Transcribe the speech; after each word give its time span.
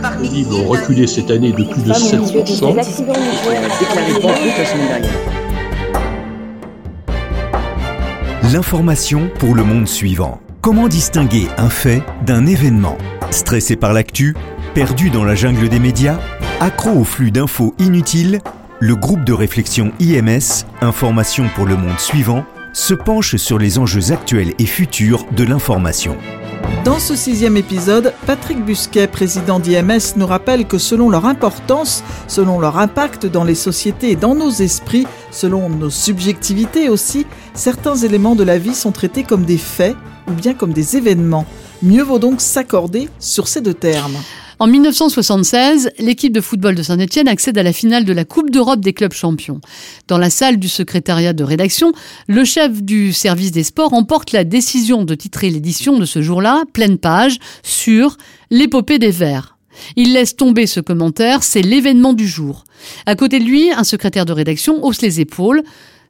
par 0.00 0.18
reculé 0.66 1.06
cette 1.06 1.30
année 1.30 1.52
de 1.52 1.64
plus 1.64 1.82
de 1.82 1.92
7%. 1.92 2.76
L'information 8.52 9.30
pour 9.38 9.54
le 9.54 9.64
monde 9.64 9.86
suivant. 9.86 10.40
Comment 10.60 10.88
distinguer 10.88 11.46
un 11.56 11.70
fait 11.70 12.02
d'un 12.26 12.46
événement? 12.46 12.98
Stressé 13.30 13.76
par 13.76 13.92
l'actu 13.92 14.34
Perdu 14.74 15.10
dans 15.10 15.24
la 15.24 15.34
jungle 15.34 15.68
des 15.68 15.78
médias 15.78 16.18
Accro 16.60 16.90
au 16.90 17.04
flux 17.04 17.30
d'infos 17.30 17.74
inutiles 17.78 18.40
Le 18.80 18.96
groupe 18.96 19.24
de 19.24 19.32
réflexion 19.32 19.92
IMS, 20.00 20.66
Information 20.80 21.48
pour 21.54 21.66
le 21.66 21.76
monde 21.76 21.98
suivant, 21.98 22.44
se 22.72 22.94
penche 22.94 23.36
sur 23.36 23.58
les 23.58 23.78
enjeux 23.78 24.12
actuels 24.12 24.52
et 24.58 24.66
futurs 24.66 25.24
de 25.36 25.44
l'information. 25.44 26.16
Dans 26.84 26.98
ce 26.98 27.14
sixième 27.14 27.56
épisode, 27.56 28.14
Patrick 28.26 28.64
Busquet, 28.64 29.06
président 29.06 29.60
d'IMS, 29.60 30.16
nous 30.16 30.26
rappelle 30.26 30.66
que 30.66 30.78
selon 30.78 31.10
leur 31.10 31.26
importance, 31.26 32.02
selon 32.26 32.58
leur 32.58 32.78
impact 32.78 33.26
dans 33.26 33.44
les 33.44 33.54
sociétés 33.54 34.10
et 34.12 34.16
dans 34.16 34.34
nos 34.34 34.50
esprits, 34.50 35.06
selon 35.30 35.68
nos 35.68 35.90
subjectivités 35.90 36.88
aussi, 36.88 37.26
certains 37.54 37.96
éléments 37.96 38.34
de 38.34 38.44
la 38.44 38.58
vie 38.58 38.74
sont 38.74 38.92
traités 38.92 39.24
comme 39.24 39.44
des 39.44 39.58
faits 39.58 39.96
ou 40.28 40.32
bien 40.32 40.54
comme 40.54 40.72
des 40.72 40.96
événements. 40.96 41.46
Mieux 41.82 42.02
vaut 42.02 42.18
donc 42.18 42.40
s'accorder 42.40 43.08
sur 43.18 43.48
ces 43.48 43.60
deux 43.60 43.74
termes. 43.74 44.16
En 44.60 44.66
1976, 44.66 45.88
l'équipe 45.98 46.34
de 46.34 46.42
football 46.42 46.74
de 46.74 46.82
Saint-Etienne 46.82 47.28
accède 47.28 47.56
à 47.56 47.62
la 47.62 47.72
finale 47.72 48.04
de 48.04 48.12
la 48.12 48.26
Coupe 48.26 48.50
d'Europe 48.50 48.80
des 48.80 48.92
clubs 48.92 49.14
champions. 49.14 49.62
Dans 50.06 50.18
la 50.18 50.28
salle 50.28 50.58
du 50.58 50.68
secrétariat 50.68 51.32
de 51.32 51.42
rédaction, 51.42 51.92
le 52.28 52.44
chef 52.44 52.82
du 52.82 53.14
service 53.14 53.52
des 53.52 53.62
sports 53.62 53.94
emporte 53.94 54.32
la 54.32 54.44
décision 54.44 55.04
de 55.04 55.14
titrer 55.14 55.48
l'édition 55.48 55.98
de 55.98 56.04
ce 56.04 56.20
jour-là, 56.20 56.64
pleine 56.74 56.98
page, 56.98 57.38
sur 57.62 58.18
l'épopée 58.50 58.98
des 58.98 59.10
Verts. 59.10 59.56
Il 59.96 60.12
laisse 60.12 60.36
tomber 60.36 60.66
ce 60.66 60.80
commentaire, 60.80 61.42
c'est 61.42 61.62
l'événement 61.62 62.12
du 62.12 62.28
jour. 62.28 62.64
À 63.06 63.14
côté 63.14 63.38
de 63.38 63.44
lui, 63.44 63.72
un 63.72 63.84
secrétaire 63.84 64.26
de 64.26 64.34
rédaction 64.34 64.84
hausse 64.84 65.00
les 65.00 65.20
épaules. 65.20 65.62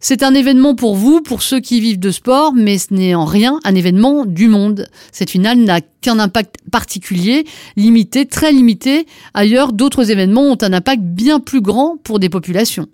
C'est 0.03 0.23
un 0.23 0.33
événement 0.33 0.75
pour 0.75 0.97
vous, 0.97 1.21
pour 1.21 1.43
ceux 1.43 1.61
qui 1.61 1.79
vivent 1.79 1.99
de 1.99 2.11
sport, 2.11 2.55
mais 2.55 2.79
ce 2.79 2.95
n'est 2.95 3.15
en 3.15 3.27
rien 3.27 3.61
un 3.65 3.75
événement 3.75 4.25
du 4.25 4.49
monde. 4.49 4.89
Cette 5.13 5.29
finale 5.29 5.59
n'a 5.59 5.83
qu'un 5.83 6.19
impact 6.19 6.57
particulier, 6.73 7.45
limité, 7.77 8.25
très 8.25 8.51
limité. 8.51 9.07
Ailleurs, 9.35 9.75
d'autres 9.75 10.11
événements 10.11 10.53
ont 10.53 10.59
un 10.63 10.73
impact 10.73 11.03
bien 11.03 11.39
plus 11.39 11.61
grand 11.61 11.99
pour 12.03 12.19
des 12.19 12.31
populations. 12.31 12.87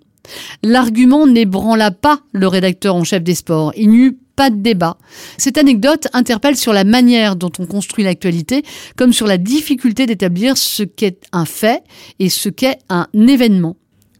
L'argument 0.63 1.25
n'ébranla 1.25 1.91
pas 1.91 2.19
le 2.33 2.47
rédacteur 2.49 2.95
en 2.95 3.05
chef 3.05 3.23
des 3.23 3.35
sports. 3.35 3.71
Il 3.77 3.89
n'y 3.89 3.97
eut 3.97 4.17
pas 4.35 4.49
de 4.49 4.57
débat. 4.57 4.97
Cette 5.37 5.57
anecdote 5.57 6.09
interpelle 6.11 6.57
sur 6.57 6.73
la 6.73 6.83
manière 6.83 7.37
dont 7.37 7.51
on 7.57 7.65
construit 7.65 8.03
l'actualité, 8.03 8.63
comme 8.97 9.13
sur 9.13 9.27
la 9.27 9.37
difficulté 9.37 10.07
d'établir 10.07 10.57
ce 10.57 10.83
qu'est 10.83 11.21
un 11.31 11.45
fait 11.45 11.83
et 12.19 12.27
ce 12.27 12.49
qu'est 12.49 12.79
un 12.89 13.07
événement. 13.15 13.77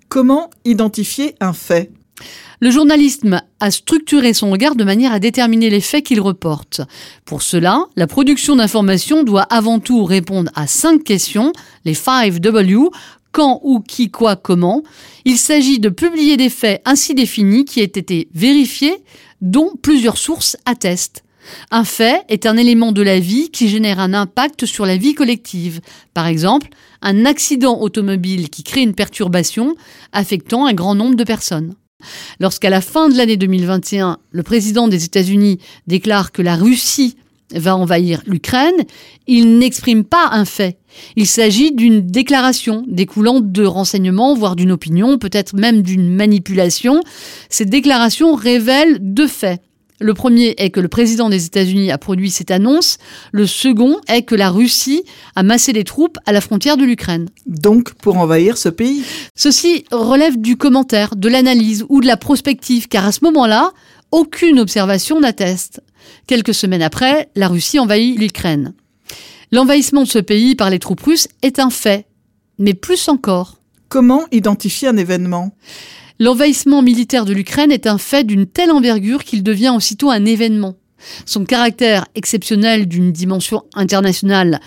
Comment 0.07 0.49
identifier 0.63 1.35
un 1.41 1.51
fait? 1.51 1.91
Le 2.59 2.71
journalisme 2.71 3.41
a 3.59 3.71
structuré 3.71 4.33
son 4.33 4.49
regard 4.49 4.75
de 4.75 4.83
manière 4.83 5.11
à 5.11 5.19
déterminer 5.19 5.69
les 5.69 5.81
faits 5.81 6.05
qu'il 6.05 6.21
reporte. 6.21 6.81
Pour 7.25 7.43
cela, 7.43 7.85
la 7.95 8.07
production 8.07 8.55
d'informations 8.55 9.23
doit 9.23 9.43
avant 9.43 9.79
tout 9.79 10.03
répondre 10.03 10.51
à 10.55 10.65
cinq 10.65 11.03
questions, 11.03 11.53
les 11.85 11.93
5 11.93 12.39
W, 12.39 12.89
quand, 13.31 13.59
où, 13.63 13.81
qui, 13.81 14.09
quoi, 14.09 14.35
comment. 14.35 14.81
Il 15.25 15.37
s'agit 15.37 15.79
de 15.79 15.89
publier 15.89 16.37
des 16.37 16.49
faits 16.49 16.81
ainsi 16.85 17.13
définis 17.13 17.65
qui 17.65 17.81
aient 17.81 17.83
été 17.83 18.29
vérifiés, 18.33 18.97
dont 19.41 19.73
plusieurs 19.79 20.17
sources 20.17 20.57
attestent. 20.65 21.23
Un 21.71 21.83
fait 21.83 22.23
est 22.27 22.45
un 22.45 22.57
élément 22.57 22.91
de 22.91 23.01
la 23.01 23.19
vie 23.19 23.49
qui 23.51 23.69
génère 23.69 23.99
un 23.99 24.13
impact 24.13 24.65
sur 24.65 24.85
la 24.85 24.97
vie 24.97 25.13
collective. 25.13 25.79
Par 26.13 26.27
exemple, 26.27 26.69
un 27.01 27.25
accident 27.25 27.79
automobile 27.79 28.49
qui 28.49 28.63
crée 28.63 28.81
une 28.81 28.95
perturbation 28.95 29.75
affectant 30.11 30.65
un 30.65 30.73
grand 30.73 30.95
nombre 30.95 31.15
de 31.15 31.23
personnes. 31.23 31.75
Lorsqu'à 32.39 32.69
la 32.69 32.81
fin 32.81 33.09
de 33.09 33.17
l'année 33.17 33.37
2021, 33.37 34.17
le 34.31 34.43
président 34.43 34.87
des 34.87 35.05
États-Unis 35.05 35.59
déclare 35.87 36.31
que 36.31 36.41
la 36.41 36.55
Russie 36.55 37.17
va 37.53 37.75
envahir 37.75 38.21
l'Ukraine, 38.25 38.75
il 39.25 39.57
n'exprime 39.57 40.03
pas 40.03 40.29
un 40.31 40.45
fait. 40.45 40.77
Il 41.15 41.25
s'agit 41.25 41.71
d'une 41.71 42.01
déclaration 42.01 42.83
découlant 42.87 43.39
de 43.39 43.65
renseignements, 43.65 44.35
voire 44.35 44.55
d'une 44.55 44.71
opinion, 44.71 45.17
peut-être 45.17 45.55
même 45.55 45.81
d'une 45.81 46.13
manipulation. 46.13 47.01
Cette 47.49 47.69
déclaration 47.69 48.35
révèle 48.35 48.97
deux 49.01 49.27
faits. 49.27 49.61
Le 49.99 50.13
premier 50.13 50.53
est 50.57 50.69
que 50.69 50.79
le 50.79 50.87
président 50.87 51.29
des 51.29 51.45
États-Unis 51.45 51.91
a 51.91 51.97
produit 51.97 52.29
cette 52.29 52.51
annonce. 52.51 52.97
Le 53.31 53.47
second 53.47 53.99
est 54.07 54.21
que 54.21 54.35
la 54.35 54.49
Russie 54.49 55.03
a 55.35 55.41
massé 55.41 55.73
des 55.73 55.83
troupes 55.83 56.19
à 56.25 56.33
la 56.33 56.41
frontière 56.41 56.77
de 56.77 56.85
l'Ukraine. 56.85 57.29
Donc 57.47 57.93
pour 57.95 58.17
envahir 58.17 58.57
ce 58.57 58.69
pays 58.69 59.03
Ceci 59.35 59.85
relève 59.91 60.39
du 60.39 60.55
commentaire, 60.55 61.15
de 61.15 61.27
l'analyse 61.27 61.85
ou 61.89 62.01
de 62.01 62.07
la 62.07 62.17
prospective, 62.17 62.87
car 62.87 63.05
à 63.05 63.11
ce 63.11 63.23
moment-là, 63.23 63.71
aucune 64.11 64.59
observation 64.59 65.19
n'atteste. 65.19 65.81
Quelques 66.27 66.53
semaines 66.53 66.83
après, 66.83 67.29
la 67.35 67.47
Russie 67.47 67.79
envahit 67.79 68.19
l'Ukraine. 68.19 68.73
L'envahissement 69.51 70.03
de 70.03 70.07
ce 70.07 70.19
pays 70.19 70.55
par 70.55 70.69
les 70.69 70.79
troupes 70.79 71.01
russes 71.01 71.27
est 71.41 71.59
un 71.59 71.69
fait, 71.69 72.05
mais 72.59 72.73
plus 72.73 73.07
encore. 73.07 73.57
Comment 73.89 74.25
identifier 74.31 74.89
un 74.89 74.97
événement? 74.97 75.55
L'envahissement 76.19 76.81
militaire 76.81 77.25
de 77.25 77.33
l'Ukraine 77.33 77.71
est 77.71 77.87
un 77.87 77.97
fait 77.97 78.23
d'une 78.23 78.47
telle 78.47 78.71
envergure 78.71 79.23
qu'il 79.23 79.43
devient 79.43 79.73
aussitôt 79.75 80.09
un 80.09 80.25
événement. 80.25 80.75
Son 81.25 81.45
caractère 81.45 82.05
exceptionnel 82.15 82.87
d'une 82.87 83.11
dimension 83.11 83.63
internationale 83.75 84.59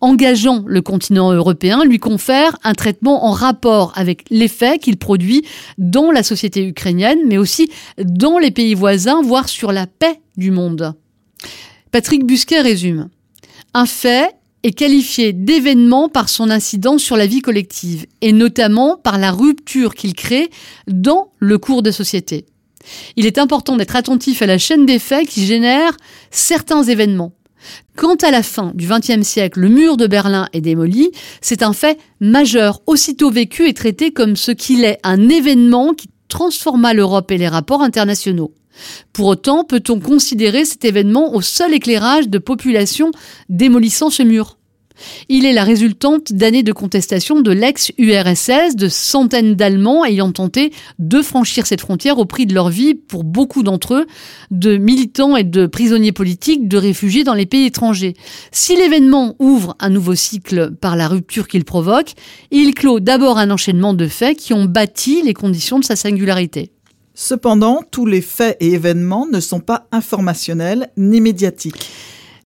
engageant 0.00 0.62
le 0.66 0.80
continent 0.80 1.32
européen 1.32 1.84
lui 1.84 1.98
confère 1.98 2.56
un 2.62 2.74
traitement 2.74 3.26
en 3.26 3.32
rapport 3.32 3.92
avec 3.96 4.24
l'effet 4.30 4.78
qu'il 4.78 4.96
produit 4.96 5.44
dans 5.76 6.10
la 6.10 6.22
société 6.22 6.66
ukrainienne, 6.66 7.18
mais 7.26 7.38
aussi 7.38 7.70
dans 7.98 8.38
les 8.38 8.50
pays 8.50 8.74
voisins, 8.74 9.22
voire 9.22 9.48
sur 9.48 9.72
la 9.72 9.86
paix 9.86 10.20
du 10.36 10.50
monde. 10.50 10.94
Patrick 11.90 12.24
Busquet 12.24 12.60
résume. 12.60 13.08
Un 13.74 13.86
fait 13.86 14.34
est 14.62 14.72
qualifié 14.72 15.32
d'événement 15.32 16.08
par 16.08 16.28
son 16.28 16.50
incidence 16.50 17.02
sur 17.02 17.16
la 17.16 17.26
vie 17.26 17.40
collective, 17.40 18.06
et 18.20 18.32
notamment 18.32 18.96
par 18.96 19.18
la 19.18 19.30
rupture 19.30 19.94
qu'il 19.94 20.14
crée 20.14 20.50
dans 20.86 21.32
le 21.38 21.58
cours 21.58 21.82
de 21.82 21.90
société. 21.90 22.46
Il 23.16 23.26
est 23.26 23.38
important 23.38 23.76
d'être 23.76 23.96
attentif 23.96 24.42
à 24.42 24.46
la 24.46 24.58
chaîne 24.58 24.86
des 24.86 24.98
faits 24.98 25.28
qui 25.28 25.44
génèrent 25.44 25.96
certains 26.30 26.82
événements. 26.82 27.32
Quand 27.96 28.22
à 28.22 28.30
la 28.30 28.42
fin 28.42 28.72
du 28.74 28.86
XXe 28.86 29.26
siècle 29.26 29.60
le 29.60 29.68
mur 29.68 29.96
de 29.96 30.06
Berlin 30.06 30.48
est 30.52 30.60
démoli, 30.60 31.10
c'est 31.40 31.62
un 31.62 31.72
fait 31.72 31.98
majeur, 32.20 32.80
aussitôt 32.86 33.30
vécu 33.30 33.68
et 33.68 33.74
traité 33.74 34.12
comme 34.12 34.36
ce 34.36 34.52
qu'il 34.52 34.84
est, 34.84 34.98
un 35.02 35.28
événement 35.28 35.92
qui 35.92 36.08
transforma 36.28 36.94
l'Europe 36.94 37.30
et 37.30 37.38
les 37.38 37.48
rapports 37.48 37.82
internationaux. 37.82 38.52
Pour 39.12 39.26
autant, 39.26 39.64
peut-on 39.64 40.00
considérer 40.00 40.64
cet 40.64 40.84
événement 40.84 41.34
au 41.34 41.40
seul 41.40 41.74
éclairage 41.74 42.28
de 42.28 42.38
populations 42.38 43.10
démolissant 43.48 44.10
ce 44.10 44.22
mur? 44.22 44.58
Il 45.28 45.46
est 45.46 45.52
la 45.52 45.64
résultante 45.64 46.32
d'années 46.32 46.62
de 46.62 46.72
contestation 46.72 47.40
de 47.40 47.50
l'ex-URSS, 47.50 48.76
de 48.76 48.88
centaines 48.88 49.54
d'Allemands 49.54 50.04
ayant 50.04 50.32
tenté 50.32 50.72
de 50.98 51.22
franchir 51.22 51.66
cette 51.66 51.80
frontière 51.80 52.18
au 52.18 52.24
prix 52.24 52.46
de 52.46 52.54
leur 52.54 52.68
vie 52.68 52.94
pour 52.94 53.24
beaucoup 53.24 53.62
d'entre 53.62 53.94
eux, 53.94 54.06
de 54.50 54.76
militants 54.76 55.36
et 55.36 55.44
de 55.44 55.66
prisonniers 55.66 56.12
politiques, 56.12 56.68
de 56.68 56.76
réfugiés 56.76 57.24
dans 57.24 57.34
les 57.34 57.46
pays 57.46 57.66
étrangers. 57.66 58.14
Si 58.50 58.76
l'événement 58.76 59.36
ouvre 59.38 59.76
un 59.80 59.90
nouveau 59.90 60.14
cycle 60.14 60.72
par 60.80 60.96
la 60.96 61.08
rupture 61.08 61.48
qu'il 61.48 61.64
provoque, 61.64 62.12
il 62.50 62.74
clôt 62.74 63.00
d'abord 63.00 63.38
un 63.38 63.50
enchaînement 63.50 63.94
de 63.94 64.08
faits 64.08 64.38
qui 64.38 64.52
ont 64.52 64.64
bâti 64.64 65.22
les 65.24 65.34
conditions 65.34 65.78
de 65.78 65.84
sa 65.84 65.96
singularité. 65.96 66.72
Cependant, 67.20 67.80
tous 67.90 68.06
les 68.06 68.20
faits 68.20 68.56
et 68.60 68.74
événements 68.74 69.26
ne 69.26 69.40
sont 69.40 69.58
pas 69.58 69.88
informationnels 69.90 70.88
ni 70.96 71.20
médiatiques. 71.20 71.90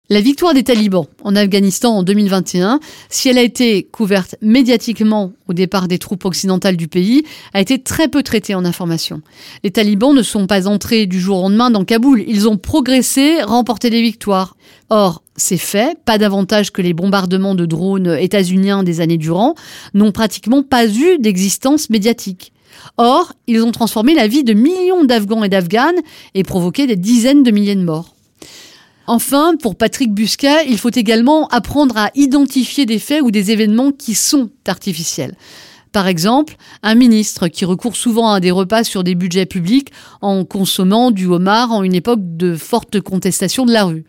La 0.09 0.21
victoire 0.21 0.54
des 0.54 0.65
talibans 0.65 1.06
en 1.22 1.36
Afghanistan 1.36 1.98
en 1.98 2.03
2021, 2.03 2.80
si 3.09 3.28
elle 3.28 3.39
a 3.39 3.42
été 3.42 3.84
couverte 3.84 4.34
médiatiquement 4.42 5.30
au 5.47 5.53
départ 5.53 5.86
des 5.86 6.01
troupes 6.01 6.24
occidentales 6.24 6.77
du 6.77 6.89
pays, 6.89 7.22
a 7.54 7.60
été 7.60 7.80
très 7.80 8.09
peu 8.09 8.24
traitée 8.24 8.57
en 8.57 8.65
information. 8.65 9.22
Les 9.63 9.71
talibans 9.71 10.13
ne 10.13 10.22
sont 10.22 10.48
pas 10.48 10.66
entrés 10.66 11.07
du 11.07 11.21
jour 11.21 11.39
au 11.39 11.42
lendemain 11.42 11.71
dans 11.71 11.84
Kaboul, 11.84 12.24
ils 12.27 12.48
ont 12.48 12.59
progressé, 12.59 13.41
remporté 13.42 13.89
des 13.89 14.03
victoires. 14.03 14.57
Or, 14.91 15.22
ces 15.36 15.59
faits, 15.59 15.97
pas 16.04 16.18
davantage 16.18 16.72
que 16.72 16.83
les 16.83 16.92
bombardements 16.92 17.54
de 17.54 17.66
drones 17.66 18.16
états-uniens 18.18 18.83
des 18.83 19.01
années 19.01 19.16
durant, 19.16 19.54
n'ont 19.95 20.10
pratiquement 20.10 20.65
pas 20.65 20.89
eu 20.89 21.18
d'existence 21.21 21.89
médiatique. 21.89 22.53
Or, 22.97 23.33
ils 23.47 23.63
ont 23.63 23.73
transformé 23.73 24.15
la 24.15 24.28
vie 24.28 24.45
de 24.45 24.53
millions 24.53 25.05
d'Afghans 25.05 25.45
et 25.45 25.49
d'Afghanes 25.49 26.01
et 26.34 26.43
provoqué 26.43 26.87
des 26.87 26.97
dizaines 26.97 27.43
de 27.43 27.51
milliers 27.51 27.77
de 27.77 27.84
morts. 27.84 28.15
Enfin, 29.07 29.55
pour 29.61 29.77
Patrick 29.77 30.13
Busquet, 30.13 30.67
il 30.69 30.78
faut 30.78 30.91
également 30.91 31.47
apprendre 31.49 31.97
à 31.97 32.11
identifier 32.15 32.87
des 32.87 32.99
faits 32.99 33.23
ou 33.23 33.31
des 33.31 33.53
événements 33.53 33.93
qui 33.93 34.15
sont 34.15 34.51
artificiels. 34.67 35.37
Par 35.93 36.09
exemple, 36.09 36.57
un 36.83 36.95
ministre 36.95 37.49
qui 37.49 37.65
recourt 37.65 37.97
souvent 37.97 38.31
à 38.31 38.41
des 38.41 38.51
repas 38.51 38.84
sur 38.84 39.05
des 39.05 39.15
budgets 39.15 39.47
publics 39.47 39.93
en 40.21 40.45
consommant 40.45 41.11
du 41.11 41.27
homard 41.27 41.73
en 41.73 41.84
une 41.84 41.95
époque 41.95 42.21
de 42.21 42.55
forte 42.57 43.01
contestation 43.01 43.65
de 43.65 43.73
la 43.73 43.84
rue. 43.84 44.05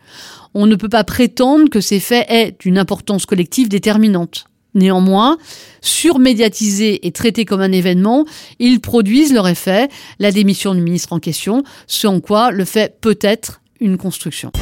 On 0.52 0.66
ne 0.66 0.76
peut 0.76 0.88
pas 0.88 1.04
prétendre 1.04 1.70
que 1.70 1.80
ces 1.80 2.00
faits 2.00 2.26
aient 2.28 2.56
une 2.64 2.76
importance 2.76 3.24
collective 3.24 3.68
déterminante. 3.68 4.46
Néanmoins, 4.74 5.38
surmédiatisés 5.80 7.06
et 7.06 7.12
traités 7.12 7.44
comme 7.44 7.60
un 7.60 7.72
événement, 7.72 8.24
ils 8.58 8.80
produisent 8.80 9.32
leur 9.32 9.48
effet, 9.48 9.88
la 10.18 10.30
démission 10.30 10.74
du 10.74 10.80
ministre 10.80 11.12
en 11.12 11.18
question, 11.18 11.62
ce 11.86 12.06
en 12.06 12.20
quoi 12.20 12.50
le 12.50 12.64
fait 12.64 13.00
peut 13.00 13.18
être 13.20 13.60
une 13.80 13.96
construction. 13.96 14.52